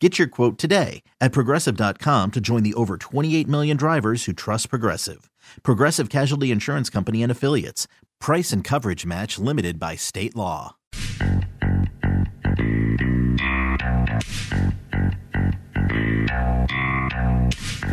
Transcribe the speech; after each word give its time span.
Get 0.00 0.16
your 0.16 0.28
quote 0.28 0.58
today 0.58 1.02
at 1.20 1.32
progressive.com 1.32 2.30
to 2.30 2.40
join 2.40 2.62
the 2.62 2.74
over 2.74 2.96
28 2.96 3.48
million 3.48 3.76
drivers 3.76 4.24
who 4.26 4.32
trust 4.32 4.70
Progressive. 4.70 5.28
Progressive 5.64 6.08
Casualty 6.08 6.52
Insurance 6.52 6.88
Company 6.88 7.20
and 7.22 7.32
Affiliates. 7.32 7.88
Price 8.20 8.52
and 8.52 8.62
coverage 8.62 9.04
match 9.04 9.38
limited 9.40 9.80
by 9.80 9.96
state 9.96 10.36
law. 10.36 10.76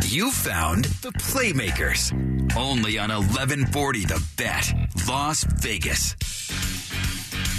You 0.04 0.30
found 0.30 0.84
the 1.02 1.12
Playmakers. 1.18 2.12
Only 2.56 2.98
on 2.98 3.10
1140 3.10 4.04
The 4.04 4.22
Bet, 4.36 4.72
Las 5.08 5.44
Vegas. 5.60 6.16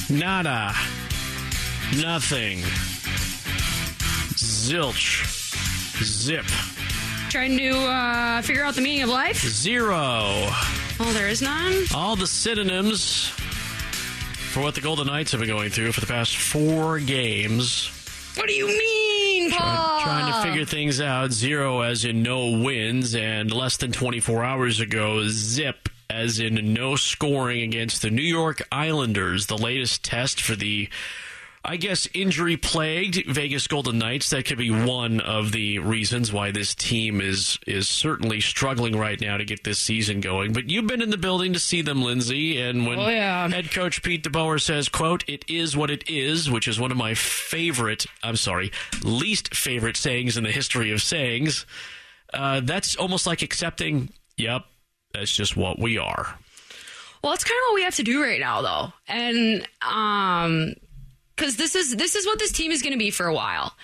Nada. 0.10 0.74
Nothing. 2.02 2.64
Zilch. 4.68 5.24
Zip. 6.04 6.46
Trying 7.30 7.58
to 7.58 7.70
uh, 7.70 8.42
figure 8.42 8.66
out 8.66 8.76
the 8.76 8.82
meaning 8.82 9.04
of 9.04 9.10
life? 9.10 9.38
Zero. 9.48 9.96
Oh, 9.96 11.12
there 11.14 11.30
is 11.30 11.42
none? 11.42 11.86
All 11.96 12.18
the 12.18 12.28
synonyms 12.28 13.30
for 14.52 14.62
what 14.62 14.76
the 14.76 14.82
Golden 14.82 15.08
Knights 15.08 15.32
have 15.32 15.40
been 15.40 15.50
going 15.50 15.70
through 15.70 15.94
for 15.94 16.02
the 16.02 16.08
past 16.08 16.36
four 16.36 17.00
games. 17.00 17.90
What 18.36 18.48
do 18.48 18.54
you 18.54 18.68
mean, 18.68 19.52
Paul? 19.52 20.02
Trying 20.02 20.34
to 20.34 20.50
figure 20.50 20.66
things 20.66 21.00
out. 21.00 21.32
Zero 21.32 21.80
as 21.80 22.04
in 22.04 22.22
no 22.22 22.60
wins, 22.60 23.16
and 23.16 23.50
less 23.50 23.78
than 23.78 23.94
24 23.94 24.44
hours 24.44 24.82
ago, 24.82 25.26
zip 25.30 25.88
as 26.10 26.42
in 26.42 26.74
no 26.74 26.98
scoring 26.98 27.62
against 27.62 28.02
the 28.02 28.10
New 28.10 28.22
York 28.22 28.68
Islanders. 28.70 29.46
The 29.46 29.58
latest 29.58 30.04
test 30.04 30.42
for 30.42 30.58
the 30.58 30.90
I 31.70 31.76
guess 31.76 32.08
injury 32.14 32.56
plagued 32.56 33.26
Vegas 33.28 33.68
Golden 33.68 33.98
Knights. 33.98 34.30
That 34.30 34.46
could 34.46 34.58
be 34.58 34.72
one 34.72 35.20
of 35.20 35.52
the 35.52 35.80
reasons 35.80 36.32
why 36.32 36.52
this 36.52 36.74
team 36.74 37.20
is 37.20 37.60
is 37.68 37.90
certainly 37.90 38.40
struggling 38.40 38.96
right 38.98 39.20
now 39.20 39.36
to 39.36 39.44
get 39.44 39.66
this 39.66 39.78
season 39.78 40.22
going. 40.22 40.54
But 40.54 40.70
you've 40.70 40.88
been 40.88 41.02
in 41.02 41.10
the 41.10 41.18
building 41.18 41.52
to 41.52 41.60
see 41.60 41.82
them, 41.82 42.02
Lindsay, 42.02 42.62
and 42.62 42.88
when 42.88 43.00
Oh, 43.00 43.10
yeah. 43.10 43.50
head 43.50 43.70
coach 43.72 44.02
Pete 44.02 44.24
DeBoer 44.24 44.62
says, 44.62 44.88
"quote 44.88 45.26
It 45.28 45.44
is 45.50 45.76
what 45.76 45.92
it 45.92 46.10
is," 46.10 46.50
which 46.50 46.70
is 46.70 46.80
one 46.80 46.90
of 46.92 46.96
my 46.98 47.14
favorite, 47.14 48.06
I'm 48.24 48.38
sorry, 48.38 48.72
least 49.04 49.54
favorite 49.54 49.98
sayings 49.98 50.38
in 50.38 50.46
the 50.46 50.52
history 50.54 50.92
of 50.94 51.02
sayings. 51.02 51.66
Uh, 52.34 52.62
that's 52.64 52.96
almost 52.96 53.28
like 53.28 53.42
accepting, 53.42 54.10
"Yep, 54.38 54.64
that's 55.14 55.36
just 55.36 55.58
what 55.58 55.80
we 55.80 55.98
are." 55.98 56.40
Well, 57.22 57.34
it's 57.34 57.44
kind 57.44 57.58
of 57.58 57.72
what 57.72 57.76
we 57.76 57.84
have 57.84 57.96
to 57.96 58.04
do 58.04 58.24
right 58.24 58.40
now, 58.40 58.62
though, 58.62 58.94
and 59.10 59.68
um, 59.82 60.76
because 61.38 61.56
this 61.56 61.76
is 61.76 61.96
this 61.96 62.16
is 62.16 62.26
what 62.26 62.40
this 62.40 62.52
team 62.52 62.72
is 62.72 62.82
going 62.82 62.94
to 62.94 63.00
be 63.00 63.12
for 63.12 63.28
a 63.28 63.34
while, 63.34 63.76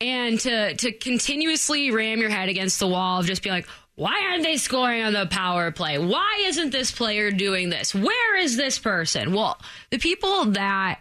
and 0.00 0.38
to 0.40 0.74
to 0.74 0.92
continuously 0.92 1.90
ram 1.90 2.18
your 2.18 2.30
head 2.30 2.48
against 2.48 2.80
the 2.80 2.88
wall 2.88 3.20
of 3.20 3.26
just 3.26 3.42
be 3.42 3.50
like, 3.50 3.66
why 3.94 4.26
aren't 4.28 4.42
they 4.42 4.56
scoring 4.56 5.02
on 5.02 5.12
the 5.12 5.26
power 5.26 5.70
play? 5.70 5.98
Why 5.98 6.42
isn't 6.46 6.70
this 6.70 6.92
player 6.92 7.30
doing 7.30 7.70
this? 7.70 7.94
Where 7.94 8.36
is 8.36 8.56
this 8.56 8.78
person? 8.78 9.32
Well, 9.32 9.58
the 9.90 9.98
people 9.98 10.46
that 10.52 11.00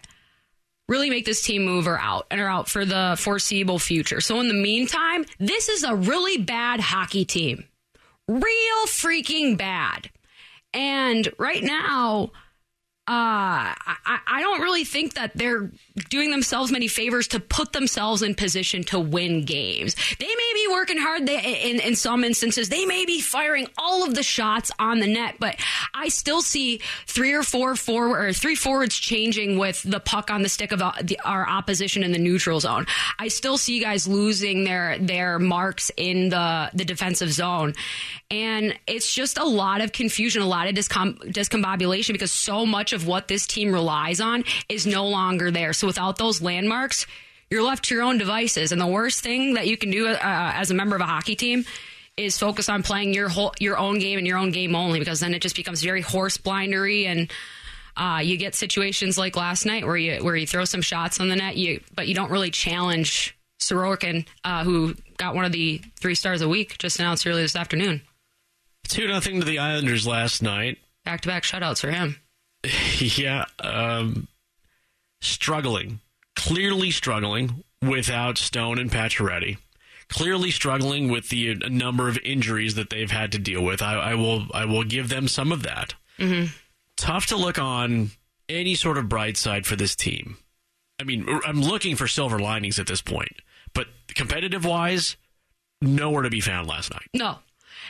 really 0.87 1.09
make 1.09 1.25
this 1.25 1.43
team 1.43 1.65
move 1.65 1.87
are 1.87 1.99
out 1.99 2.27
and 2.31 2.39
are 2.39 2.47
out 2.47 2.69
for 2.69 2.85
the 2.85 3.15
foreseeable 3.19 3.77
future. 3.77 4.21
So 4.21 4.39
in 4.39 4.47
the 4.47 4.53
meantime, 4.53 5.25
this 5.37 5.69
is 5.69 5.83
a 5.83 5.95
really 5.95 6.37
bad 6.37 6.79
hockey 6.79 7.25
team. 7.25 7.65
Real 8.27 8.85
freaking 8.87 9.57
bad. 9.57 10.09
And 10.73 11.31
right 11.37 11.63
now, 11.63 12.31
uh, 13.09 13.71
I, 13.73 14.19
I 14.27 14.41
don't 14.41 14.59
really 14.59 14.83
think 14.83 15.13
that 15.13 15.31
they're 15.33 15.71
doing 16.09 16.29
themselves 16.29 16.73
many 16.73 16.89
favors 16.89 17.29
to 17.29 17.39
put 17.39 17.71
themselves 17.71 18.21
in 18.21 18.35
position 18.35 18.83
to 18.85 18.99
win 18.99 19.45
games. 19.45 19.95
They 20.19 20.27
may 20.27 20.51
be 20.53 20.67
working 20.71 20.97
hard 20.97 21.25
they, 21.25 21.71
in, 21.71 21.79
in 21.79 21.95
some 21.95 22.25
instances. 22.25 22.67
They 22.67 22.85
may 22.85 23.05
be 23.05 23.21
firing 23.21 23.67
all 23.77 24.05
of 24.05 24.13
the 24.13 24.23
shots 24.23 24.71
on 24.77 24.99
the 24.99 25.07
net, 25.07 25.35
but 25.39 25.55
I 25.93 26.09
still 26.09 26.41
see 26.41 26.81
three 27.05 27.33
or 27.33 27.43
four 27.43 27.77
forward 27.77 28.25
or 28.25 28.33
three 28.33 28.55
forwards 28.55 28.95
changing 28.95 29.57
with 29.57 29.83
the 29.83 30.01
puck 30.01 30.29
on 30.29 30.41
the 30.41 30.49
stick 30.49 30.73
of 30.73 30.81
uh, 30.81 30.91
the, 31.01 31.17
our 31.23 31.47
opposition 31.47 32.03
in 32.03 32.11
the 32.11 32.19
neutral 32.19 32.59
zone. 32.59 32.87
I 33.19 33.29
still 33.29 33.57
see 33.57 33.79
guys 33.79 34.05
losing 34.05 34.65
their 34.65 34.97
their 34.99 35.39
marks 35.39 35.91
in 35.95 36.29
the 36.29 36.71
the 36.73 36.83
defensive 36.83 37.31
zone, 37.31 37.73
and 38.29 38.77
it's 38.85 39.13
just 39.13 39.37
a 39.37 39.45
lot 39.45 39.79
of 39.79 39.93
confusion, 39.93 40.41
a 40.41 40.47
lot 40.47 40.67
of 40.67 40.75
discom- 40.75 41.17
discombobulation 41.31 42.11
because 42.11 42.31
so 42.31 42.65
much 42.65 42.93
of 42.93 42.96
what 43.05 43.27
this 43.27 43.45
team 43.45 43.73
relies 43.73 44.19
on 44.19 44.43
is 44.69 44.87
no 44.87 45.07
longer 45.07 45.51
there. 45.51 45.73
So 45.73 45.87
without 45.87 46.17
those 46.17 46.41
landmarks, 46.41 47.05
you're 47.49 47.63
left 47.63 47.85
to 47.85 47.95
your 47.95 48.03
own 48.03 48.17
devices. 48.17 48.71
And 48.71 48.79
the 48.79 48.87
worst 48.87 49.21
thing 49.21 49.53
that 49.55 49.67
you 49.67 49.77
can 49.77 49.91
do 49.91 50.07
uh, 50.07 50.17
as 50.21 50.71
a 50.71 50.73
member 50.73 50.95
of 50.95 51.01
a 51.01 51.05
hockey 51.05 51.35
team 51.35 51.65
is 52.15 52.37
focus 52.37 52.67
on 52.69 52.81
playing 52.81 53.13
your 53.13 53.29
whole 53.29 53.53
your 53.59 53.77
own 53.77 53.99
game 53.99 54.17
and 54.17 54.25
your 54.25 54.37
own 54.37 54.51
game 54.51 54.75
only, 54.75 54.99
because 54.99 55.19
then 55.19 55.33
it 55.33 55.41
just 55.41 55.55
becomes 55.55 55.83
very 55.83 56.01
horse 56.01 56.37
blindery 56.37 57.05
and. 57.05 57.31
Uh, 57.99 58.19
you 58.19 58.37
get 58.37 58.53
situations 58.53 59.17
like 59.17 59.35
last 59.35 59.65
night 59.65 59.83
where 59.83 59.97
you 59.97 60.23
where 60.23 60.35
you 60.35 60.45
throw 60.45 60.65
some 60.65 60.83
shots 60.83 61.19
on 61.19 61.29
the 61.29 61.35
net, 61.35 61.57
you 61.57 61.81
but 61.95 62.07
you 62.07 62.13
don't 62.13 62.29
really 62.29 62.51
challenge 62.51 63.35
Sorokin, 63.59 64.27
uh, 64.43 64.63
who 64.63 64.95
got 65.17 65.35
one 65.35 65.45
of 65.45 65.51
the 65.51 65.81
three 65.99 66.15
stars 66.15 66.41
a 66.41 66.47
week, 66.47 66.77
just 66.77 66.99
announced 66.99 67.25
earlier 67.25 67.43
this 67.43 67.55
afternoon. 67.55 68.01
Two 68.87 69.07
nothing 69.07 69.39
to 69.39 69.45
the 69.45 69.59
Islanders 69.59 70.05
last 70.05 70.41
night. 70.41 70.77
Back 71.05 71.21
to 71.21 71.27
back 71.27 71.43
shutouts 71.43 71.81
for 71.81 71.89
him. 71.89 72.17
Yeah, 72.99 73.45
um, 73.59 74.27
struggling, 75.21 75.99
clearly 76.35 76.91
struggling 76.91 77.63
without 77.81 78.37
Stone 78.37 78.79
and 78.79 78.91
Pacioretty. 78.91 79.57
Clearly 80.09 80.51
struggling 80.51 81.11
with 81.11 81.29
the 81.29 81.55
number 81.69 82.07
of 82.07 82.17
injuries 82.23 82.75
that 82.75 82.89
they've 82.89 83.11
had 83.11 83.31
to 83.33 83.39
deal 83.39 83.61
with. 83.61 83.81
I, 83.81 83.95
I 83.95 84.15
will, 84.15 84.47
I 84.53 84.63
will 84.63 84.85
give 84.85 85.09
them 85.09 85.27
some 85.27 85.51
of 85.51 85.63
that. 85.63 85.95
Tough 86.95 87.25
to 87.27 87.35
look 87.35 87.59
on 87.59 88.11
any 88.47 88.73
sort 88.75 88.97
of 88.97 89.09
bright 89.09 89.35
side 89.35 89.65
for 89.65 89.75
this 89.75 89.95
team. 89.95 90.37
I 90.99 91.03
mean, 91.03 91.27
I'm 91.45 91.61
looking 91.61 91.95
for 91.95 92.07
silver 92.07 92.39
linings 92.39 92.79
at 92.79 92.87
this 92.87 93.01
point, 93.01 93.41
but 93.73 93.87
competitive 94.15 94.63
wise, 94.65 95.17
nowhere 95.81 96.23
to 96.23 96.29
be 96.29 96.39
found 96.39 96.67
last 96.67 96.91
night. 96.91 97.07
No. 97.13 97.39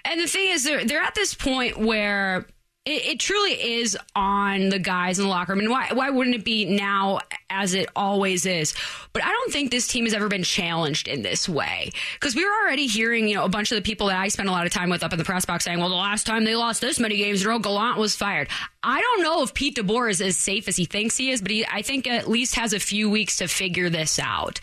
And 0.03 0.19
the 0.19 0.27
thing 0.27 0.49
is, 0.49 0.63
they're, 0.63 0.83
they're 0.85 1.01
at 1.01 1.15
this 1.15 1.33
point 1.33 1.77
where 1.77 2.47
it, 2.87 3.05
it 3.05 3.19
truly 3.19 3.51
is 3.51 3.97
on 4.15 4.69
the 4.69 4.79
guys 4.79 5.19
in 5.19 5.25
the 5.25 5.29
locker 5.29 5.51
room. 5.51 5.59
And 5.59 5.69
why, 5.69 5.89
why 5.91 6.09
wouldn't 6.09 6.37
it 6.37 6.45
be 6.45 6.63
now 6.63 7.19
as 7.49 7.73
it 7.73 7.89
always 7.97 8.45
is? 8.45 8.73
But 9.11 9.25
I 9.25 9.27
don't 9.27 9.51
think 9.51 9.71
this 9.71 9.87
team 9.87 10.05
has 10.05 10.13
ever 10.13 10.29
been 10.29 10.43
challenged 10.43 11.09
in 11.09 11.21
this 11.21 11.49
way. 11.49 11.91
Because 12.13 12.33
we 12.33 12.45
were 12.45 12.51
already 12.63 12.87
hearing, 12.87 13.27
you 13.27 13.35
know, 13.35 13.43
a 13.43 13.49
bunch 13.49 13.73
of 13.73 13.75
the 13.75 13.81
people 13.81 14.07
that 14.07 14.17
I 14.17 14.29
spent 14.29 14.47
a 14.47 14.53
lot 14.53 14.65
of 14.65 14.71
time 14.71 14.89
with 14.89 15.03
up 15.03 15.11
in 15.11 15.19
the 15.19 15.25
press 15.25 15.43
box 15.43 15.65
saying, 15.65 15.79
well, 15.79 15.89
the 15.89 15.95
last 15.95 16.25
time 16.25 16.45
they 16.45 16.55
lost 16.55 16.79
this 16.79 16.97
many 16.97 17.17
games, 17.17 17.45
Ro 17.45 17.59
Gallant 17.59 17.97
was 17.97 18.15
fired. 18.15 18.47
I 18.81 19.01
don't 19.01 19.21
know 19.21 19.43
if 19.43 19.53
Pete 19.53 19.75
DeBoer 19.75 20.09
is 20.09 20.21
as 20.21 20.37
safe 20.37 20.69
as 20.69 20.77
he 20.77 20.85
thinks 20.85 21.17
he 21.17 21.31
is, 21.31 21.41
but 21.41 21.51
he, 21.51 21.65
I 21.65 21.81
think 21.81 22.07
at 22.07 22.29
least 22.29 22.55
has 22.55 22.71
a 22.71 22.79
few 22.79 23.09
weeks 23.09 23.37
to 23.37 23.49
figure 23.49 23.89
this 23.89 24.17
out. 24.17 24.61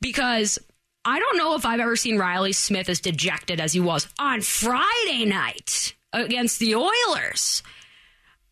Because 0.00 0.58
I 1.04 1.20
don't 1.20 1.38
know 1.38 1.54
if 1.54 1.64
I've 1.64 1.78
ever 1.78 1.94
seen 1.94 2.18
Riley 2.18 2.52
Smith 2.52 2.88
as 2.88 2.98
dejected 2.98 3.60
as 3.60 3.72
he 3.72 3.78
was 3.78 4.08
on 4.18 4.40
Friday 4.40 5.24
night 5.24 5.94
against 6.24 6.58
the 6.58 6.74
Oilers. 6.74 7.62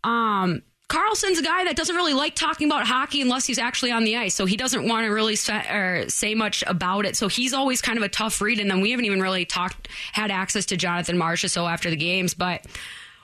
Um, 0.02 0.62
Karlsson's 0.88 1.38
a 1.38 1.42
guy 1.42 1.64
that 1.64 1.76
doesn't 1.76 1.96
really 1.96 2.12
like 2.12 2.34
talking 2.34 2.68
about 2.68 2.86
hockey 2.86 3.22
unless 3.22 3.46
he's 3.46 3.58
actually 3.58 3.90
on 3.90 4.04
the 4.04 4.16
ice, 4.16 4.34
so 4.34 4.44
he 4.44 4.56
doesn't 4.56 4.86
want 4.86 5.06
to 5.06 5.10
really 5.10 5.34
say, 5.34 6.04
say 6.08 6.34
much 6.34 6.62
about 6.66 7.06
it. 7.06 7.16
So 7.16 7.26
he's 7.26 7.54
always 7.54 7.80
kind 7.80 7.96
of 7.96 8.04
a 8.04 8.08
tough 8.08 8.40
read. 8.40 8.60
And 8.60 8.70
then 8.70 8.80
we 8.80 8.90
haven't 8.90 9.06
even 9.06 9.20
really 9.20 9.44
talked, 9.44 9.88
had 10.12 10.30
access 10.30 10.66
to 10.66 10.76
Jonathan 10.76 11.16
Marsh 11.16 11.44
Marchessault 11.44 11.72
after 11.72 11.90
the 11.90 11.96
games, 11.96 12.34
but 12.34 12.64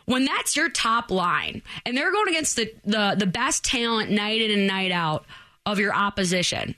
when 0.06 0.24
that's 0.24 0.56
your 0.56 0.68
top 0.68 1.10
line 1.10 1.62
and 1.86 1.96
they're 1.96 2.10
going 2.10 2.28
against 2.28 2.56
the, 2.56 2.74
the, 2.84 3.14
the 3.16 3.26
best 3.26 3.62
talent 3.62 4.10
night 4.10 4.40
in 4.40 4.50
and 4.50 4.66
night 4.66 4.90
out 4.90 5.26
of 5.66 5.78
your 5.78 5.94
opposition, 5.94 6.74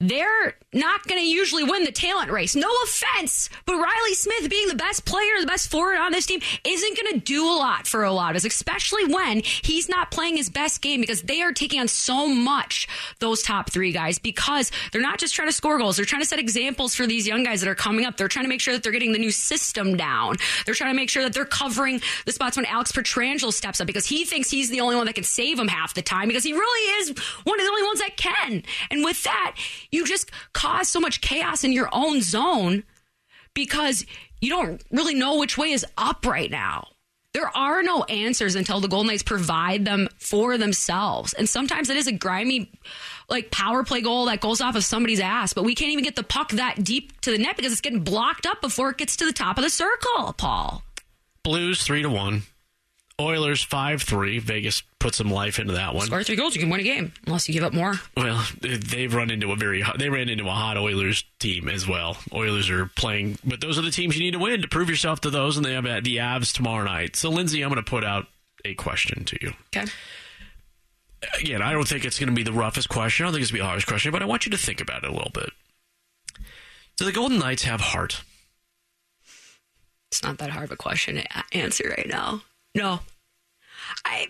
they're 0.00 0.54
not 0.72 1.06
going 1.06 1.20
to 1.20 1.26
usually 1.26 1.64
win 1.64 1.84
the 1.84 1.92
talent 1.92 2.30
race. 2.30 2.56
No 2.56 2.70
offense, 2.84 3.50
but 3.66 3.74
Riley 3.74 4.14
Smith 4.14 4.48
being 4.48 4.68
the 4.68 4.74
best 4.74 5.04
player, 5.04 5.40
the 5.40 5.46
best 5.46 5.70
forward 5.70 5.96
on 5.96 6.12
this 6.12 6.26
team 6.26 6.40
isn't 6.64 6.96
going 6.96 7.12
to 7.14 7.20
do 7.20 7.44
a 7.44 7.52
lot 7.52 7.86
for 7.86 8.04
a 8.04 8.12
lot 8.12 8.30
of 8.30 8.36
us, 8.36 8.44
especially 8.44 9.04
when 9.12 9.42
he's 9.44 9.88
not 9.88 10.10
playing 10.10 10.36
his 10.36 10.48
best 10.48 10.80
game 10.80 11.00
because 11.00 11.22
they 11.22 11.42
are 11.42 11.52
taking 11.52 11.80
on 11.80 11.88
so 11.88 12.26
much 12.26 12.88
those 13.18 13.42
top 13.42 13.70
three 13.70 13.92
guys 13.92 14.18
because 14.18 14.72
they're 14.92 15.02
not 15.02 15.18
just 15.18 15.34
trying 15.34 15.48
to 15.48 15.52
score 15.52 15.78
goals. 15.78 15.96
They're 15.96 16.06
trying 16.06 16.22
to 16.22 16.28
set 16.28 16.38
examples 16.38 16.94
for 16.94 17.06
these 17.06 17.26
young 17.26 17.42
guys 17.42 17.60
that 17.60 17.68
are 17.68 17.74
coming 17.74 18.06
up. 18.06 18.16
They're 18.16 18.28
trying 18.28 18.44
to 18.44 18.48
make 18.48 18.60
sure 18.60 18.72
that 18.72 18.82
they're 18.82 18.92
getting 18.92 19.12
the 19.12 19.18
new 19.18 19.30
system 19.30 19.96
down. 19.96 20.36
They're 20.64 20.74
trying 20.74 20.92
to 20.92 20.96
make 20.96 21.10
sure 21.10 21.22
that 21.24 21.34
they're 21.34 21.44
covering 21.44 22.00
the 22.24 22.32
spots 22.32 22.56
when 22.56 22.64
Alex 22.66 22.92
Pietrangelo 22.92 23.52
steps 23.52 23.80
up 23.80 23.86
because 23.86 24.06
he 24.06 24.24
thinks 24.24 24.50
he's 24.50 24.70
the 24.70 24.80
only 24.80 24.96
one 24.96 25.06
that 25.06 25.14
can 25.14 25.24
save 25.24 25.58
him 25.58 25.68
half 25.68 25.92
the 25.92 26.02
time 26.02 26.28
because 26.28 26.44
he 26.44 26.52
really 26.52 27.00
is 27.00 27.08
one 27.44 27.60
of 27.60 27.66
the 27.66 27.70
only 27.70 27.82
ones 27.82 28.00
that 28.00 28.16
can. 28.16 28.62
And 28.90 29.04
with 29.04 29.22
that, 29.24 29.56
you 29.92 30.06
just 30.06 30.30
cause 30.52 30.88
so 30.88 31.00
much 31.00 31.20
chaos 31.20 31.64
in 31.64 31.72
your 31.72 31.88
own 31.92 32.22
zone 32.22 32.84
because 33.54 34.06
you 34.40 34.50
don't 34.50 34.82
really 34.90 35.14
know 35.14 35.38
which 35.38 35.58
way 35.58 35.72
is 35.72 35.84
up 35.98 36.24
right 36.26 36.50
now. 36.50 36.88
There 37.32 37.56
are 37.56 37.82
no 37.82 38.02
answers 38.04 38.56
until 38.56 38.80
the 38.80 38.88
Golden 38.88 39.06
Knights 39.06 39.22
provide 39.22 39.84
them 39.84 40.08
for 40.18 40.58
themselves. 40.58 41.32
And 41.32 41.48
sometimes 41.48 41.88
it 41.88 41.96
is 41.96 42.08
a 42.08 42.12
grimy, 42.12 42.72
like 43.28 43.52
power 43.52 43.84
play 43.84 44.00
goal 44.00 44.26
that 44.26 44.40
goes 44.40 44.60
off 44.60 44.74
of 44.74 44.84
somebody's 44.84 45.20
ass, 45.20 45.52
but 45.52 45.62
we 45.62 45.76
can't 45.76 45.92
even 45.92 46.02
get 46.02 46.16
the 46.16 46.24
puck 46.24 46.50
that 46.52 46.82
deep 46.82 47.20
to 47.20 47.30
the 47.30 47.38
net 47.38 47.56
because 47.56 47.70
it's 47.70 47.80
getting 47.80 48.02
blocked 48.02 48.46
up 48.46 48.60
before 48.60 48.90
it 48.90 48.96
gets 48.96 49.16
to 49.16 49.26
the 49.26 49.32
top 49.32 49.58
of 49.58 49.64
the 49.64 49.70
circle, 49.70 50.32
Paul. 50.32 50.82
Blues 51.44 51.84
three 51.84 52.02
to 52.02 52.10
one. 52.10 52.42
Oilers 53.20 53.62
five 53.62 54.02
three. 54.02 54.38
Vegas 54.38 54.82
put 54.98 55.14
some 55.14 55.30
life 55.30 55.58
into 55.58 55.74
that 55.74 55.94
one. 55.94 56.06
Score 56.06 56.24
three 56.24 56.36
goals, 56.36 56.54
you 56.54 56.60
can 56.60 56.70
win 56.70 56.80
a 56.80 56.84
game, 56.84 57.12
unless 57.26 57.48
you 57.48 57.54
give 57.54 57.62
up 57.62 57.72
more. 57.72 57.94
Well, 58.16 58.44
they've 58.60 59.14
run 59.14 59.30
into 59.30 59.52
a 59.52 59.56
very 59.56 59.80
hot, 59.80 59.98
they 59.98 60.08
ran 60.08 60.28
into 60.28 60.46
a 60.46 60.52
hot 60.52 60.76
Oilers 60.76 61.24
team 61.38 61.68
as 61.68 61.86
well. 61.86 62.16
Oilers 62.32 62.68
are 62.70 62.86
playing, 62.86 63.38
but 63.44 63.60
those 63.60 63.78
are 63.78 63.82
the 63.82 63.90
teams 63.90 64.16
you 64.16 64.22
need 64.22 64.32
to 64.32 64.38
win 64.38 64.62
to 64.62 64.68
prove 64.68 64.90
yourself 64.90 65.20
to 65.20 65.30
those, 65.30 65.56
and 65.56 65.64
they 65.64 65.74
have 65.74 65.86
uh, 65.86 66.00
the 66.02 66.16
Avs 66.16 66.52
tomorrow 66.52 66.84
night. 66.84 67.14
So, 67.14 67.30
Lindsay, 67.30 67.62
I'm 67.62 67.70
going 67.70 67.84
to 67.84 67.88
put 67.88 68.04
out 68.04 68.26
a 68.64 68.74
question 68.74 69.24
to 69.24 69.38
you. 69.40 69.52
Okay. 69.74 69.90
Again, 71.38 71.60
I 71.60 71.72
don't 71.72 71.86
think 71.86 72.04
it's 72.04 72.18
going 72.18 72.30
to 72.30 72.34
be 72.34 72.42
the 72.42 72.52
roughest 72.52 72.88
question. 72.88 73.24
I 73.24 73.26
don't 73.26 73.34
think 73.34 73.42
it's 73.42 73.50
going 73.50 73.58
to 73.58 73.62
be 73.62 73.64
the 73.64 73.68
hardest 73.68 73.86
question, 73.86 74.10
but 74.10 74.22
I 74.22 74.26
want 74.26 74.46
you 74.46 74.50
to 74.52 74.58
think 74.58 74.80
about 74.80 75.04
it 75.04 75.10
a 75.10 75.12
little 75.12 75.30
bit. 75.32 75.50
Do 76.96 77.04
the 77.04 77.12
Golden 77.12 77.38
Knights 77.38 77.64
have 77.64 77.80
heart? 77.80 78.22
It's 80.10 80.22
not 80.22 80.38
that 80.38 80.50
hard 80.50 80.64
of 80.64 80.72
a 80.72 80.76
question 80.76 81.16
to 81.16 81.56
answer 81.56 81.94
right 81.96 82.08
now. 82.08 82.42
No. 82.74 83.00
I 84.04 84.28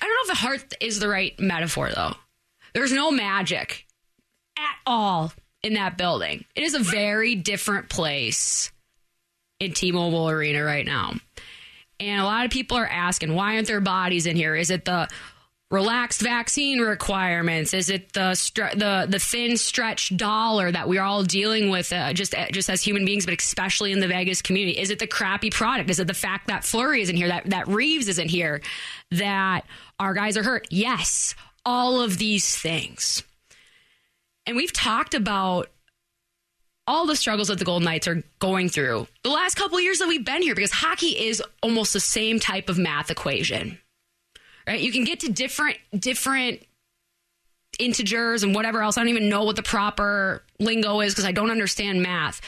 I 0.00 0.04
don't 0.04 0.10
know 0.10 0.22
if 0.22 0.28
the 0.28 0.46
heart 0.46 0.74
is 0.80 1.00
the 1.00 1.08
right 1.08 1.38
metaphor 1.40 1.90
though. 1.94 2.14
There's 2.74 2.92
no 2.92 3.10
magic 3.10 3.86
at 4.58 4.76
all 4.86 5.32
in 5.62 5.74
that 5.74 5.96
building. 5.98 6.44
It 6.54 6.62
is 6.62 6.74
a 6.74 6.78
very 6.78 7.34
different 7.34 7.88
place 7.88 8.70
in 9.58 9.72
T-Mobile 9.72 10.28
Arena 10.28 10.62
right 10.62 10.84
now. 10.84 11.14
And 11.98 12.20
a 12.20 12.24
lot 12.24 12.44
of 12.44 12.50
people 12.50 12.76
are 12.76 12.86
asking, 12.86 13.34
why 13.34 13.54
aren't 13.54 13.66
there 13.66 13.80
bodies 13.80 14.26
in 14.26 14.36
here? 14.36 14.54
Is 14.54 14.70
it 14.70 14.84
the 14.84 15.08
relaxed 15.70 16.20
vaccine 16.20 16.80
requirements? 16.80 17.74
Is 17.74 17.90
it 17.90 18.12
the 18.12 18.32
stre- 18.32 18.78
the 18.78 19.06
the 19.08 19.18
thin 19.18 19.56
stretch 19.56 20.16
dollar 20.16 20.70
that 20.70 20.88
we're 20.88 21.02
all 21.02 21.22
dealing 21.22 21.70
with 21.70 21.92
uh, 21.92 22.12
just 22.12 22.34
just 22.52 22.70
as 22.70 22.82
human 22.82 23.04
beings, 23.04 23.26
but 23.26 23.40
especially 23.40 23.92
in 23.92 24.00
the 24.00 24.08
Vegas 24.08 24.42
community? 24.42 24.78
Is 24.78 24.90
it 24.90 24.98
the 24.98 25.06
crappy 25.06 25.50
product? 25.50 25.90
Is 25.90 25.98
it 25.98 26.06
the 26.06 26.14
fact 26.14 26.46
that 26.48 26.64
Fleury 26.64 27.02
isn't 27.02 27.16
here, 27.16 27.28
that 27.28 27.50
that 27.50 27.68
Reaves 27.68 28.08
isn't 28.08 28.28
here, 28.28 28.60
that 29.10 29.62
our 29.98 30.14
guys 30.14 30.36
are 30.36 30.42
hurt? 30.42 30.66
Yes, 30.70 31.34
all 31.64 32.00
of 32.00 32.18
these 32.18 32.56
things. 32.56 33.22
And 34.46 34.56
we've 34.56 34.72
talked 34.72 35.14
about 35.14 35.68
all 36.86 37.06
the 37.06 37.16
struggles 37.16 37.48
that 37.48 37.58
the 37.58 37.64
Golden 37.64 37.84
Knights 37.84 38.06
are 38.06 38.22
going 38.38 38.68
through 38.68 39.08
the 39.24 39.30
last 39.30 39.56
couple 39.56 39.80
years 39.80 39.98
that 39.98 40.06
we've 40.06 40.24
been 40.24 40.40
here 40.40 40.54
because 40.54 40.70
hockey 40.70 41.18
is 41.18 41.42
almost 41.60 41.92
the 41.92 41.98
same 41.98 42.38
type 42.38 42.68
of 42.68 42.78
math 42.78 43.10
equation 43.10 43.76
right? 44.66 44.80
You 44.80 44.92
can 44.92 45.04
get 45.04 45.20
to 45.20 45.32
different 45.32 45.78
different 45.96 46.62
integers 47.78 48.42
and 48.42 48.54
whatever 48.54 48.82
else. 48.82 48.96
I 48.96 49.02
don't 49.02 49.10
even 49.10 49.28
know 49.28 49.44
what 49.44 49.56
the 49.56 49.62
proper 49.62 50.42
lingo 50.58 51.00
is 51.00 51.12
because 51.14 51.26
I 51.26 51.32
don't 51.32 51.50
understand 51.50 52.02
math. 52.02 52.40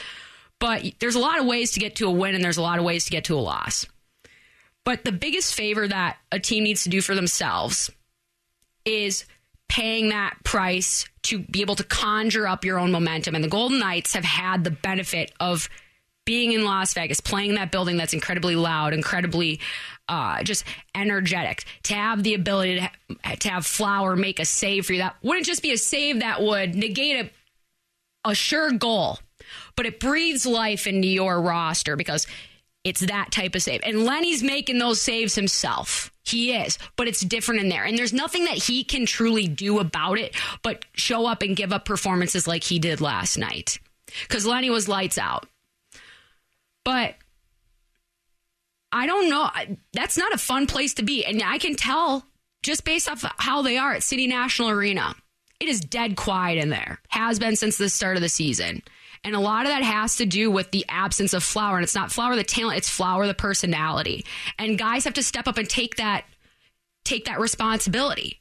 But 0.59 0.83
there's 0.99 1.15
a 1.15 1.19
lot 1.19 1.39
of 1.39 1.45
ways 1.45 1.71
to 1.71 1.79
get 1.79 1.95
to 1.97 2.07
a 2.07 2.11
win 2.11 2.35
and 2.35 2.43
there's 2.43 2.57
a 2.57 2.61
lot 2.61 2.79
of 2.79 2.85
ways 2.85 3.05
to 3.05 3.11
get 3.11 3.25
to 3.25 3.35
a 3.35 3.39
loss. 3.39 3.85
But 4.83 5.05
the 5.05 5.11
biggest 5.11 5.53
favor 5.53 5.87
that 5.87 6.17
a 6.31 6.39
team 6.39 6.63
needs 6.63 6.83
to 6.83 6.89
do 6.89 7.01
for 7.01 7.15
themselves 7.15 7.89
is 8.85 9.25
paying 9.67 10.09
that 10.09 10.35
price 10.43 11.05
to 11.23 11.39
be 11.39 11.61
able 11.61 11.75
to 11.75 11.83
conjure 11.83 12.47
up 12.47 12.65
your 12.65 12.79
own 12.79 12.91
momentum. 12.91 13.35
And 13.35 13.43
the 13.43 13.49
Golden 13.49 13.79
Knights 13.79 14.13
have 14.13 14.23
had 14.23 14.63
the 14.63 14.71
benefit 14.71 15.31
of 15.39 15.69
being 16.29 16.51
in 16.51 16.63
Las 16.63 16.93
Vegas, 16.93 17.19
playing 17.19 17.55
that 17.55 17.71
building 17.71 17.97
that's 17.97 18.13
incredibly 18.13 18.55
loud, 18.55 18.93
incredibly 18.93 19.59
uh, 20.07 20.43
just 20.43 20.63
energetic, 20.93 21.63
to 21.81 21.95
have 21.95 22.21
the 22.21 22.35
ability 22.35 22.87
to, 23.23 23.35
to 23.37 23.49
have 23.49 23.65
Flower 23.65 24.15
make 24.15 24.39
a 24.39 24.45
save 24.45 24.85
for 24.85 24.93
you. 24.93 24.99
That 24.99 25.15
wouldn't 25.23 25.47
just 25.47 25.63
be 25.63 25.71
a 25.71 25.77
save 25.77 26.19
that 26.19 26.43
would 26.43 26.75
negate 26.75 27.31
a, 28.23 28.29
a 28.29 28.35
sure 28.35 28.69
goal, 28.69 29.17
but 29.75 29.87
it 29.87 29.99
breathes 29.99 30.45
life 30.45 30.85
into 30.85 31.07
your 31.07 31.41
roster 31.41 31.95
because 31.95 32.27
it's 32.83 32.99
that 32.99 33.31
type 33.31 33.55
of 33.55 33.63
save. 33.63 33.81
And 33.83 34.05
Lenny's 34.05 34.43
making 34.43 34.77
those 34.77 35.01
saves 35.01 35.33
himself. 35.33 36.11
He 36.23 36.53
is, 36.53 36.77
but 36.95 37.07
it's 37.07 37.21
different 37.21 37.61
in 37.61 37.69
there. 37.69 37.85
And 37.85 37.97
there's 37.97 38.13
nothing 38.13 38.45
that 38.45 38.65
he 38.65 38.83
can 38.83 39.07
truly 39.07 39.47
do 39.47 39.79
about 39.79 40.19
it 40.19 40.35
but 40.61 40.85
show 40.93 41.25
up 41.25 41.41
and 41.41 41.55
give 41.55 41.73
up 41.73 41.85
performances 41.85 42.47
like 42.47 42.63
he 42.63 42.77
did 42.77 43.01
last 43.01 43.35
night. 43.35 43.79
Because 44.27 44.45
Lenny 44.45 44.69
was 44.69 44.87
lights 44.87 45.17
out. 45.17 45.47
But 46.83 47.15
I 48.91 49.05
don't 49.05 49.29
know. 49.29 49.49
That's 49.93 50.17
not 50.17 50.33
a 50.33 50.37
fun 50.37 50.67
place 50.67 50.93
to 50.95 51.03
be. 51.03 51.25
And 51.25 51.41
I 51.43 51.57
can 51.57 51.75
tell 51.75 52.25
just 52.63 52.83
based 52.83 53.09
off 53.09 53.23
how 53.37 53.61
they 53.61 53.77
are 53.77 53.93
at 53.93 54.03
City 54.03 54.27
National 54.27 54.69
Arena. 54.69 55.15
It 55.59 55.67
is 55.67 55.81
dead 55.81 56.15
quiet 56.15 56.57
in 56.57 56.69
there. 56.69 56.99
Has 57.09 57.39
been 57.39 57.55
since 57.55 57.77
the 57.77 57.89
start 57.89 58.15
of 58.15 58.21
the 58.21 58.29
season. 58.29 58.81
And 59.23 59.35
a 59.35 59.39
lot 59.39 59.65
of 59.65 59.71
that 59.71 59.83
has 59.83 60.15
to 60.17 60.25
do 60.25 60.49
with 60.49 60.71
the 60.71 60.85
absence 60.87 61.33
of 61.33 61.43
Flower. 61.43 61.75
And 61.75 61.83
it's 61.83 61.95
not 61.95 62.11
Flower 62.11 62.35
the 62.35 62.43
talent, 62.43 62.77
it's 62.77 62.89
Flower 62.89 63.27
the 63.27 63.33
personality. 63.33 64.25
And 64.57 64.77
guys 64.77 65.03
have 65.03 65.15
to 65.15 65.23
step 65.23 65.47
up 65.47 65.57
and 65.57 65.69
take 65.69 65.97
that 65.97 66.25
take 67.03 67.25
that 67.25 67.39
responsibility. 67.39 68.39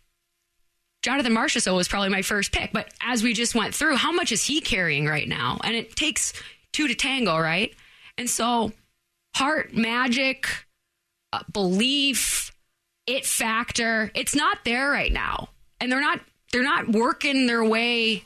Jonathan 1.03 1.33
Marchessault 1.33 1.77
was 1.77 1.89
probably 1.89 2.09
my 2.09 2.23
first 2.23 2.53
pick, 2.53 2.73
but 2.73 2.93
as 3.01 3.23
we 3.23 3.33
just 3.33 3.55
went 3.55 3.75
through, 3.75 3.97
how 3.97 4.13
much 4.13 4.33
is 4.33 4.45
he 4.45 4.61
carrying 4.61 5.07
right 5.07 5.29
now? 5.29 5.59
And 5.63 5.77
it 5.77 5.95
takes 5.95 6.33
two 6.73 6.89
to 6.89 6.95
tango, 6.95 7.39
right? 7.39 7.73
And 8.19 8.29
so 8.29 8.73
heart, 9.35 9.75
magic, 9.75 10.49
uh, 11.33 11.41
belief, 11.53 12.53
it 13.07 13.25
factor. 13.25 14.11
It's 14.15 14.35
not 14.35 14.59
there 14.65 14.91
right 14.91 15.13
now, 15.13 15.49
and 15.81 15.91
they're 15.91 16.01
not 16.01 16.21
they're 16.53 16.63
not 16.63 16.89
working 16.89 17.47
their 17.47 17.65
way 17.65 18.25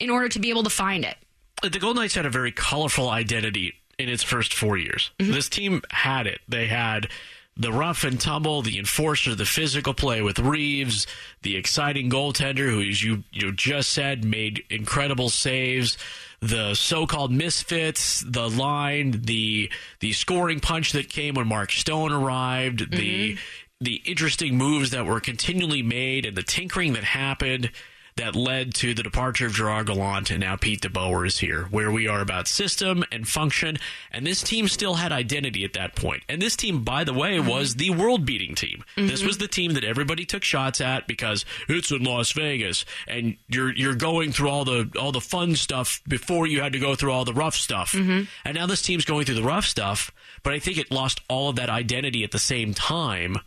in 0.00 0.10
order 0.10 0.28
to 0.28 0.38
be 0.38 0.50
able 0.50 0.64
to 0.64 0.70
find 0.70 1.04
it. 1.04 1.16
The 1.62 1.78
Golden 1.78 2.02
Knights 2.02 2.14
had 2.14 2.26
a 2.26 2.30
very 2.30 2.50
colorful 2.50 3.08
identity 3.08 3.74
in 3.98 4.08
its 4.08 4.22
first 4.22 4.52
four 4.54 4.76
years. 4.76 5.12
Mm-hmm. 5.20 5.32
This 5.32 5.48
team 5.48 5.82
had 5.90 6.26
it. 6.26 6.40
They 6.48 6.66
had 6.66 7.08
the 7.56 7.72
rough 7.72 8.04
and 8.04 8.20
tumble, 8.20 8.62
the 8.62 8.78
enforcer, 8.78 9.34
the 9.34 9.44
physical 9.44 9.94
play 9.94 10.22
with 10.22 10.38
Reaves, 10.38 11.06
the 11.42 11.56
exciting 11.56 12.08
goaltender 12.10 12.70
who, 12.70 12.80
as 12.82 13.02
you 13.02 13.24
you 13.32 13.52
just 13.52 13.90
said, 13.90 14.24
made 14.24 14.64
incredible 14.70 15.28
saves 15.28 15.98
the 16.42 16.74
so-called 16.74 17.30
misfits, 17.30 18.20
the 18.26 18.50
line, 18.50 19.22
the 19.24 19.70
the 20.00 20.12
scoring 20.12 20.58
punch 20.58 20.92
that 20.92 21.08
came 21.08 21.34
when 21.34 21.46
Mark 21.46 21.70
Stone 21.70 22.10
arrived, 22.12 22.80
mm-hmm. 22.80 22.96
the 22.96 23.38
the 23.80 24.02
interesting 24.04 24.56
moves 24.56 24.90
that 24.90 25.06
were 25.06 25.20
continually 25.20 25.82
made, 25.82 26.26
and 26.26 26.36
the 26.36 26.42
tinkering 26.42 26.94
that 26.94 27.04
happened 27.04 27.70
that 28.16 28.36
led 28.36 28.74
to 28.74 28.94
the 28.94 29.02
departure 29.02 29.46
of 29.46 29.54
Gerard 29.54 29.86
Gallant 29.86 30.30
and 30.30 30.40
now 30.40 30.56
Pete 30.56 30.82
DeBoer 30.82 31.26
is 31.26 31.38
here, 31.38 31.64
where 31.70 31.90
we 31.90 32.06
are 32.06 32.20
about 32.20 32.46
system 32.46 33.04
and 33.10 33.26
function. 33.26 33.78
And 34.10 34.26
this 34.26 34.42
team 34.42 34.68
still 34.68 34.94
had 34.94 35.12
identity 35.12 35.64
at 35.64 35.72
that 35.74 35.96
point. 35.96 36.22
And 36.28 36.40
this 36.40 36.56
team, 36.56 36.84
by 36.84 37.04
the 37.04 37.14
way, 37.14 37.38
mm-hmm. 37.38 37.48
was 37.48 37.76
the 37.76 37.90
world 37.90 38.26
beating 38.26 38.54
team. 38.54 38.84
Mm-hmm. 38.96 39.08
This 39.08 39.22
was 39.24 39.38
the 39.38 39.48
team 39.48 39.72
that 39.74 39.84
everybody 39.84 40.24
took 40.24 40.44
shots 40.44 40.80
at 40.80 41.06
because 41.06 41.44
it's 41.68 41.90
in 41.90 42.04
Las 42.04 42.32
Vegas 42.32 42.84
and 43.06 43.36
you're 43.48 43.74
you're 43.74 43.94
going 43.94 44.32
through 44.32 44.50
all 44.50 44.64
the 44.64 44.90
all 44.98 45.12
the 45.12 45.20
fun 45.20 45.56
stuff 45.56 46.02
before 46.06 46.46
you 46.46 46.60
had 46.60 46.72
to 46.74 46.78
go 46.78 46.94
through 46.94 47.12
all 47.12 47.24
the 47.24 47.34
rough 47.34 47.54
stuff. 47.54 47.92
Mm-hmm. 47.92 48.24
And 48.44 48.54
now 48.54 48.66
this 48.66 48.82
team's 48.82 49.04
going 49.04 49.24
through 49.24 49.36
the 49.36 49.42
rough 49.42 49.64
stuff, 49.64 50.10
but 50.42 50.52
I 50.52 50.58
think 50.58 50.78
it 50.78 50.90
lost 50.90 51.20
all 51.28 51.48
of 51.48 51.56
that 51.56 51.70
identity 51.70 52.24
at 52.24 52.30
the 52.30 52.38
same 52.38 52.74
time 52.74 53.38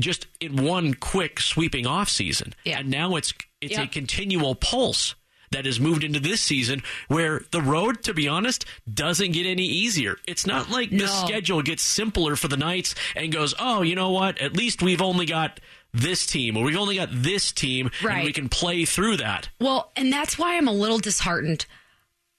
just 0.00 0.26
in 0.40 0.64
one 0.64 0.94
quick 0.94 1.40
sweeping 1.40 1.86
off 1.86 2.08
season. 2.08 2.54
Yeah. 2.64 2.80
And 2.80 2.90
now 2.90 3.16
it's 3.16 3.32
it's 3.60 3.72
yep. 3.72 3.84
a 3.84 3.86
continual 3.88 4.54
pulse 4.54 5.14
that 5.50 5.64
has 5.64 5.80
moved 5.80 6.04
into 6.04 6.20
this 6.20 6.40
season 6.40 6.82
where 7.08 7.42
the 7.50 7.62
road, 7.62 8.02
to 8.04 8.14
be 8.14 8.28
honest, 8.28 8.64
doesn't 8.92 9.32
get 9.32 9.46
any 9.46 9.64
easier. 9.64 10.16
It's 10.26 10.46
not 10.46 10.70
like 10.70 10.90
the 10.90 11.06
schedule 11.06 11.62
gets 11.62 11.82
simpler 11.82 12.36
for 12.36 12.48
the 12.48 12.56
Knights 12.56 12.94
and 13.16 13.32
goes, 13.32 13.54
oh, 13.58 13.82
you 13.82 13.94
know 13.94 14.10
what? 14.10 14.38
At 14.38 14.54
least 14.54 14.82
we've 14.82 15.02
only 15.02 15.26
got 15.26 15.60
this 15.94 16.26
team 16.26 16.56
or 16.56 16.64
we've 16.64 16.76
only 16.76 16.96
got 16.96 17.08
this 17.10 17.50
team 17.52 17.90
and 18.06 18.24
we 18.24 18.32
can 18.32 18.48
play 18.48 18.84
through 18.84 19.16
that. 19.18 19.48
Well, 19.60 19.90
and 19.96 20.12
that's 20.12 20.38
why 20.38 20.56
I'm 20.56 20.68
a 20.68 20.72
little 20.72 20.98
disheartened 20.98 21.64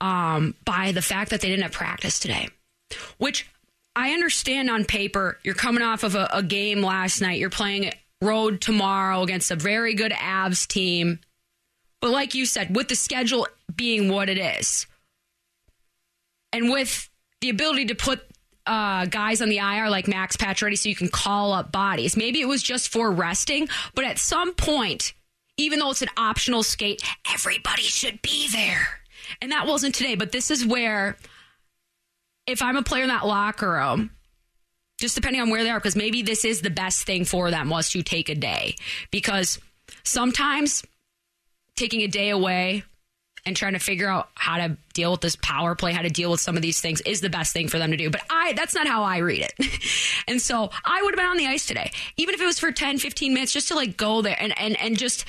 um, 0.01 0.55
by 0.65 0.91
the 0.91 1.01
fact 1.01 1.31
that 1.31 1.41
they 1.41 1.49
didn't 1.49 1.63
have 1.63 1.71
practice 1.71 2.19
today, 2.19 2.49
which 3.17 3.49
I 3.95 4.11
understand 4.11 4.69
on 4.69 4.85
paper. 4.85 5.39
You're 5.43 5.55
coming 5.55 5.83
off 5.83 6.03
of 6.03 6.15
a, 6.15 6.29
a 6.31 6.43
game 6.43 6.81
last 6.83 7.21
night. 7.21 7.39
You're 7.39 7.49
playing 7.49 7.91
road 8.21 8.61
tomorrow 8.61 9.21
against 9.21 9.51
a 9.51 9.55
very 9.55 9.93
good 9.93 10.11
Avs 10.11 10.67
team. 10.67 11.19
But 12.01 12.11
like 12.11 12.35
you 12.35 12.45
said, 12.45 12.75
with 12.75 12.87
the 12.87 12.95
schedule 12.95 13.47
being 13.75 14.09
what 14.09 14.29
it 14.29 14.37
is, 14.37 14.87
and 16.51 16.71
with 16.71 17.09
the 17.41 17.49
ability 17.49 17.85
to 17.85 17.95
put 17.95 18.21
uh, 18.65 19.05
guys 19.05 19.41
on 19.41 19.49
the 19.49 19.57
IR 19.57 19.89
like 19.89 20.07
Max 20.07 20.35
Pacioretty 20.37 20.77
so 20.77 20.89
you 20.89 20.95
can 20.95 21.09
call 21.09 21.53
up 21.53 21.71
bodies, 21.71 22.17
maybe 22.17 22.41
it 22.41 22.47
was 22.47 22.63
just 22.63 22.89
for 22.89 23.11
resting, 23.11 23.67
but 23.95 24.05
at 24.05 24.17
some 24.17 24.53
point, 24.53 25.13
even 25.57 25.79
though 25.79 25.91
it's 25.91 26.01
an 26.01 26.09
optional 26.17 26.63
skate, 26.63 27.01
everybody 27.31 27.83
should 27.83 28.21
be 28.21 28.47
there. 28.49 28.87
And 29.41 29.51
that 29.51 29.67
wasn't 29.67 29.93
today, 29.93 30.15
but 30.15 30.31
this 30.31 30.49
is 30.49 30.65
where 30.65 31.17
if 32.47 32.61
I'm 32.61 32.77
a 32.77 32.83
player 32.83 33.03
in 33.03 33.09
that 33.09 33.27
locker 33.27 33.71
room, 33.71 34.11
just 34.99 35.15
depending 35.15 35.41
on 35.41 35.49
where 35.49 35.63
they 35.63 35.69
are, 35.69 35.79
because 35.79 35.95
maybe 35.95 36.21
this 36.21 36.45
is 36.45 36.61
the 36.61 36.69
best 36.69 37.03
thing 37.03 37.25
for 37.25 37.49
them 37.49 37.69
was 37.69 37.89
to 37.91 38.03
take 38.03 38.29
a 38.29 38.35
day. 38.35 38.75
Because 39.11 39.59
sometimes 40.03 40.83
taking 41.75 42.01
a 42.01 42.07
day 42.07 42.29
away 42.29 42.83
and 43.45 43.55
trying 43.55 43.73
to 43.73 43.79
figure 43.79 44.09
out 44.09 44.29
how 44.35 44.57
to 44.57 44.77
deal 44.93 45.11
with 45.11 45.21
this 45.21 45.37
power 45.37 45.73
play, 45.75 45.93
how 45.93 46.01
to 46.01 46.09
deal 46.09 46.29
with 46.29 46.41
some 46.41 46.55
of 46.55 46.61
these 46.61 46.81
things 46.81 47.01
is 47.01 47.21
the 47.21 47.29
best 47.29 47.53
thing 47.53 47.67
for 47.67 47.79
them 47.79 47.91
to 47.91 47.97
do. 47.97 48.09
But 48.09 48.21
I 48.29 48.53
that's 48.53 48.75
not 48.75 48.87
how 48.87 49.03
I 49.03 49.17
read 49.17 49.41
it. 49.41 49.53
and 50.27 50.41
so 50.41 50.69
I 50.85 51.01
would 51.01 51.13
have 51.13 51.17
been 51.17 51.25
on 51.25 51.37
the 51.37 51.47
ice 51.47 51.65
today, 51.65 51.91
even 52.17 52.35
if 52.35 52.41
it 52.41 52.45
was 52.45 52.59
for 52.59 52.71
10, 52.71 52.99
15 52.99 53.33
minutes, 53.33 53.53
just 53.53 53.69
to 53.69 53.75
like 53.75 53.97
go 53.97 54.21
there 54.21 54.37
and 54.39 54.57
and 54.59 54.79
and 54.79 54.97
just 54.97 55.25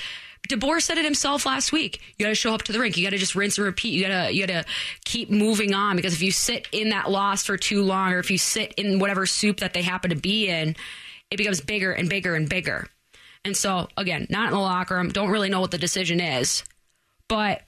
DeBoer 0.49 0.83
said 0.83 0.99
it 0.99 1.05
himself 1.05 1.47
last 1.47 1.73
week. 1.73 2.01
You 2.19 2.25
got 2.25 2.31
to 2.31 2.35
show 2.35 2.55
up 2.55 2.63
to 2.63 2.73
the 2.73 2.81
rink. 2.81 2.97
You 2.97 3.05
got 3.05 3.11
to 3.11 3.19
just 3.19 3.35
rinse 3.35 3.59
and 3.59 3.67
repeat. 3.67 3.93
You 3.93 4.07
got 4.07 4.27
to 4.27 4.35
you 4.35 4.47
got 4.47 4.65
to 4.65 4.71
keep 5.05 5.31
moving 5.31 5.75
on 5.75 5.97
because 5.97 6.15
if 6.15 6.23
you 6.23 6.33
sit 6.33 6.67
in 6.73 6.91
that 6.91 7.11
loss 7.11 7.45
for 7.45 7.57
too 7.57 7.83
long, 7.83 8.13
or 8.13 8.19
if 8.19 8.31
you 8.31 8.39
sit 8.39 8.73
in 8.75 8.99
whatever 8.99 9.27
soup 9.27 9.59
that 9.59 9.75
they 9.75 9.83
happen 9.83 10.11
to 10.11 10.17
be 10.17 10.49
in, 10.49 10.75
it 11.31 11.37
becomes 11.37 11.61
bigger 11.61 11.93
and 11.93 12.09
bigger 12.09 12.35
and 12.35 12.49
bigger. 12.49 12.89
And 13.45 13.57
so 13.57 13.89
again, 13.97 14.27
not 14.29 14.49
in 14.49 14.55
the 14.55 14.61
locker 14.61 14.97
room. 14.97 15.11
Don't 15.11 15.31
really 15.31 15.51
know 15.51 15.61
what 15.61 15.71
the 15.71 15.79
decision 15.79 16.21
is, 16.21 16.65
but 17.29 17.63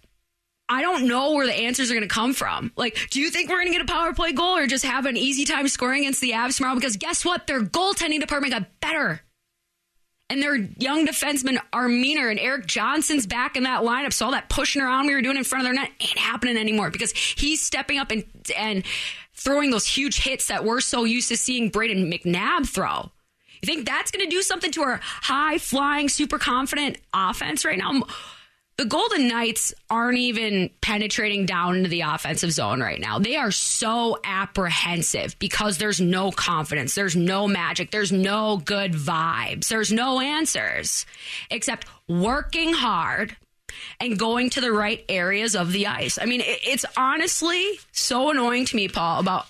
I 0.68 0.80
don't 0.80 1.06
know 1.06 1.32
where 1.32 1.46
the 1.46 1.54
answers 1.54 1.90
are 1.90 1.94
going 1.94 2.08
to 2.08 2.12
come 2.12 2.32
from. 2.32 2.72
Like, 2.76 2.98
do 3.10 3.20
you 3.20 3.30
think 3.30 3.50
we're 3.50 3.56
going 3.56 3.72
to 3.72 3.78
get 3.78 3.82
a 3.82 3.92
power 3.92 4.14
play 4.14 4.32
goal 4.32 4.56
or 4.56 4.66
just 4.66 4.84
have 4.84 5.06
an 5.06 5.18
easy 5.18 5.44
time 5.44 5.68
scoring 5.68 6.00
against 6.00 6.20
the 6.20 6.30
Avs 6.30 6.56
tomorrow? 6.56 6.74
Because 6.74 6.96
guess 6.96 7.24
what? 7.24 7.46
Their 7.46 7.60
goaltending 7.60 8.20
department 8.20 8.54
got 8.54 8.80
better. 8.80 9.20
And 10.32 10.42
their 10.42 10.56
young 10.56 11.06
defensemen 11.06 11.58
are 11.74 11.88
meaner. 11.88 12.30
And 12.30 12.40
Erik 12.40 12.64
Johnson's 12.64 13.26
back 13.26 13.54
in 13.54 13.64
that 13.64 13.82
lineup. 13.82 14.14
So 14.14 14.24
all 14.24 14.32
that 14.32 14.48
pushing 14.48 14.80
around 14.80 15.06
we 15.06 15.14
were 15.14 15.20
doing 15.20 15.36
in 15.36 15.44
front 15.44 15.60
of 15.60 15.66
their 15.66 15.74
net 15.74 15.92
ain't 16.00 16.16
happening 16.16 16.56
anymore 16.56 16.90
because 16.90 17.12
he's 17.12 17.60
stepping 17.60 17.98
up 17.98 18.10
and 18.10 18.24
and 18.56 18.82
throwing 19.34 19.70
those 19.70 19.86
huge 19.86 20.22
hits 20.22 20.46
that 20.46 20.64
we're 20.64 20.80
so 20.80 21.04
used 21.04 21.28
to 21.28 21.36
seeing 21.36 21.70
Brayden 21.70 22.10
McNabb 22.10 22.66
throw. 22.66 23.10
You 23.60 23.66
think 23.66 23.84
that's 23.84 24.10
going 24.10 24.24
to 24.24 24.30
do 24.30 24.40
something 24.40 24.72
to 24.72 24.82
our 24.82 25.00
high 25.02 25.58
flying, 25.58 26.08
super 26.08 26.38
confident 26.38 26.96
offense 27.12 27.66
right 27.66 27.76
now? 27.76 28.00
The 28.78 28.86
Golden 28.86 29.28
Knights 29.28 29.74
aren't 29.90 30.18
even 30.18 30.70
penetrating 30.80 31.44
down 31.44 31.76
into 31.76 31.90
the 31.90 32.00
offensive 32.00 32.52
zone 32.52 32.80
right 32.80 32.98
now. 32.98 33.18
They 33.18 33.36
are 33.36 33.50
so 33.50 34.18
apprehensive 34.24 35.38
because 35.38 35.78
there's 35.78 36.00
no 36.00 36.30
confidence, 36.30 36.94
there's 36.94 37.14
no 37.14 37.46
magic, 37.46 37.90
there's 37.90 38.12
no 38.12 38.56
good 38.64 38.92
vibes, 38.92 39.68
there's 39.68 39.92
no 39.92 40.20
answers 40.20 41.04
except 41.50 41.86
working 42.08 42.72
hard 42.72 43.36
and 44.00 44.18
going 44.18 44.50
to 44.50 44.60
the 44.60 44.72
right 44.72 45.04
areas 45.08 45.54
of 45.54 45.72
the 45.72 45.86
ice. 45.86 46.18
I 46.20 46.24
mean, 46.24 46.42
it's 46.44 46.84
honestly 46.96 47.78
so 47.92 48.30
annoying 48.30 48.64
to 48.66 48.76
me, 48.76 48.88
Paul, 48.88 49.20
about 49.20 49.46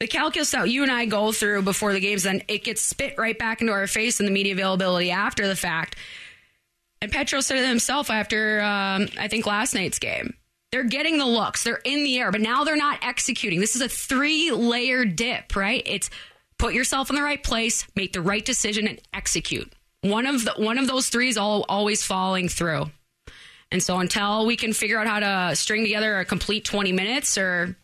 the 0.00 0.08
calculus 0.08 0.50
that 0.50 0.68
you 0.68 0.82
and 0.82 0.90
I 0.90 1.06
go 1.06 1.32
through 1.32 1.62
before 1.62 1.92
the 1.92 2.00
games, 2.00 2.24
then 2.24 2.42
it 2.48 2.64
gets 2.64 2.82
spit 2.82 3.14
right 3.16 3.38
back 3.38 3.60
into 3.60 3.72
our 3.72 3.86
face 3.86 4.18
in 4.18 4.26
the 4.26 4.32
media 4.32 4.52
availability 4.52 5.10
after 5.10 5.46
the 5.46 5.56
fact. 5.56 5.96
And 7.04 7.12
Petro 7.12 7.40
said 7.40 7.58
it 7.58 7.68
himself 7.68 8.08
after, 8.08 8.62
um, 8.62 9.08
I 9.18 9.28
think, 9.28 9.44
last 9.44 9.74
night's 9.74 9.98
game. 9.98 10.32
They're 10.72 10.84
getting 10.84 11.18
the 11.18 11.26
looks, 11.26 11.62
they're 11.62 11.82
in 11.84 12.02
the 12.02 12.18
air, 12.18 12.32
but 12.32 12.40
now 12.40 12.64
they're 12.64 12.76
not 12.76 12.98
executing. 13.02 13.60
This 13.60 13.76
is 13.76 13.82
a 13.82 13.90
three 13.90 14.50
layer 14.50 15.04
dip, 15.04 15.54
right? 15.54 15.82
It's 15.84 16.08
put 16.58 16.72
yourself 16.72 17.10
in 17.10 17.16
the 17.16 17.22
right 17.22 17.42
place, 17.42 17.86
make 17.94 18.14
the 18.14 18.22
right 18.22 18.42
decision, 18.42 18.88
and 18.88 18.98
execute. 19.12 19.70
One 20.00 20.24
of 20.24 20.46
the 20.46 20.54
one 20.56 20.78
of 20.78 20.86
those 20.86 21.10
three 21.10 21.28
is 21.28 21.36
all, 21.36 21.66
always 21.68 22.02
falling 22.02 22.48
through. 22.48 22.86
And 23.70 23.82
so 23.82 23.98
until 23.98 24.46
we 24.46 24.56
can 24.56 24.72
figure 24.72 24.98
out 24.98 25.06
how 25.06 25.20
to 25.20 25.54
string 25.56 25.82
together 25.82 26.20
a 26.20 26.24
complete 26.24 26.64
20 26.64 26.92
minutes 26.92 27.36
or 27.36 27.76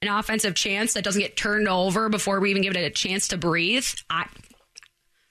an 0.00 0.08
offensive 0.08 0.54
chance 0.54 0.94
that 0.94 1.04
doesn't 1.04 1.20
get 1.20 1.36
turned 1.36 1.68
over 1.68 2.08
before 2.08 2.40
we 2.40 2.48
even 2.48 2.62
give 2.62 2.74
it 2.74 2.82
a 2.82 2.88
chance 2.88 3.28
to 3.28 3.36
breathe, 3.36 3.86
I, 4.08 4.26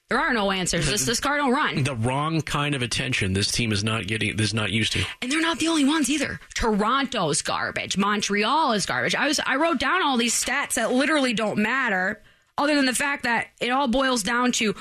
there 0.09 0.19
are 0.19 0.33
no 0.33 0.51
answers. 0.51 0.89
This 0.89 1.05
this 1.05 1.19
car 1.19 1.37
don't 1.37 1.51
run. 1.51 1.83
The 1.83 1.95
wrong 1.95 2.41
kind 2.41 2.75
of 2.75 2.81
attention 2.81 3.33
this 3.33 3.51
team 3.51 3.71
is 3.71 3.83
not 3.83 4.07
getting, 4.07 4.37
this 4.37 4.47
is 4.47 4.53
not 4.53 4.71
used 4.71 4.93
to. 4.93 5.03
And 5.21 5.31
they're 5.31 5.41
not 5.41 5.59
the 5.59 5.67
only 5.67 5.83
ones 5.83 6.09
either. 6.09 6.39
Toronto's 6.55 7.41
garbage. 7.41 7.97
Montreal 7.97 8.71
is 8.71 8.85
garbage. 8.85 9.15
I 9.15 9.27
was 9.27 9.39
I 9.45 9.57
wrote 9.57 9.79
down 9.79 10.01
all 10.03 10.17
these 10.17 10.33
stats 10.33 10.75
that 10.75 10.93
literally 10.93 11.33
don't 11.33 11.57
matter, 11.57 12.21
other 12.57 12.75
than 12.75 12.85
the 12.85 12.95
fact 12.95 13.23
that 13.23 13.47
it 13.59 13.69
all 13.69 13.87
boils 13.87 14.23
down 14.23 14.53
to 14.53 14.75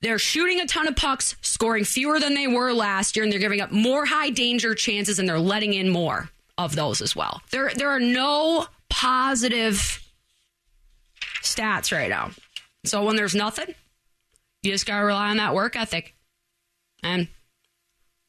they're 0.00 0.18
shooting 0.18 0.60
a 0.60 0.66
ton 0.66 0.86
of 0.86 0.96
pucks, 0.96 1.34
scoring 1.40 1.84
fewer 1.84 2.20
than 2.20 2.34
they 2.34 2.46
were 2.46 2.72
last 2.72 3.16
year, 3.16 3.22
and 3.22 3.32
they're 3.32 3.40
giving 3.40 3.60
up 3.62 3.70
more 3.70 4.04
high 4.04 4.28
danger 4.28 4.74
chances, 4.74 5.18
and 5.18 5.26
they're 5.28 5.38
letting 5.38 5.72
in 5.72 5.88
more 5.88 6.28
of 6.58 6.74
those 6.74 7.00
as 7.00 7.14
well. 7.14 7.40
There 7.50 7.70
there 7.74 7.90
are 7.90 8.00
no 8.00 8.66
positive 8.90 10.04
stats 11.42 11.92
right 11.92 12.10
now. 12.10 12.32
So 12.84 13.04
when 13.04 13.16
there's 13.16 13.34
nothing, 13.34 13.74
you 14.64 14.72
just 14.72 14.86
gotta 14.86 15.04
rely 15.04 15.30
on 15.30 15.36
that 15.38 15.54
work 15.54 15.76
ethic. 15.76 16.14
And 17.02 17.28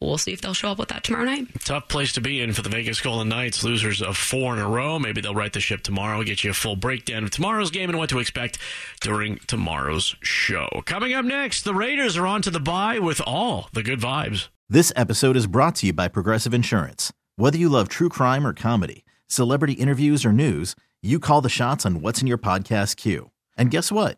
we'll 0.02 0.18
see 0.18 0.34
if 0.34 0.42
they'll 0.42 0.54
show 0.54 0.72
up 0.72 0.78
with 0.80 0.90
that 0.90 1.04
tomorrow 1.04 1.26
night. 1.26 1.48
Tough 1.64 1.88
place 1.88 2.12
to 2.14 2.22
be 2.22 2.42
in 2.42 2.54
for 2.54 2.62
the 2.62 2.70
Vegas 2.70 3.00
Golden 3.00 3.30
Knights, 3.30 3.64
losers 3.64 4.02
of 4.02 4.18
four 4.18 4.54
in 4.54 4.60
a 4.60 4.68
row. 4.68 5.00
Maybe 5.00 5.22
they'll 5.22 5.34
right 5.34 5.54
the 5.54 5.60
ship 5.62 5.82
tomorrow, 5.82 6.24
get 6.24 6.44
you 6.44 6.52
a 6.52 6.54
full 6.54 6.76
breakdown 6.76 7.24
of 7.24 7.32
tomorrow's 7.32 7.72
game 7.72 7.90
and 7.90 7.98
what 7.98 8.10
to 8.10 8.20
expect 8.20 8.58
during 9.02 9.38
tomorrow's 9.48 10.16
show. 10.22 10.68
Coming 10.86 11.14
up 11.14 11.26
next, 11.26 11.64
the 11.64 11.74
Raiders 11.74 12.18
are 12.18 12.28
on 12.28 12.42
to 12.42 12.52
the 12.52 12.60
bye 12.60 13.00
with 13.00 13.22
all 13.26 13.70
the 13.74 13.84
good 13.84 14.00
vibes. 14.00 14.50
This 14.68 14.92
episode 14.96 15.38
is 15.38 15.48
brought 15.48 15.76
to 15.76 15.88
you 15.88 15.94
by 15.94 16.08
Progressive 16.08 16.54
Insurance. 16.54 17.14
Whether 17.38 17.58
you 17.58 17.70
love 17.70 17.88
true 17.88 18.10
crime 18.10 18.46
or 18.46 18.54
comedy, 18.54 19.06
celebrity 19.28 19.74
interviews 19.74 20.26
or 20.26 20.34
news, 20.34 20.76
you 21.02 21.20
call 21.20 21.42
the 21.42 21.50
shots 21.50 21.86
on 21.86 22.02
what's 22.02 22.20
in 22.22 22.28
your 22.28 22.38
podcast 22.38 22.96
queue. 22.98 23.30
And 23.58 23.70
guess 23.72 23.92
what? 23.92 24.18